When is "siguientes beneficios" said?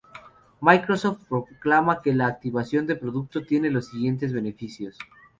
3.89-4.97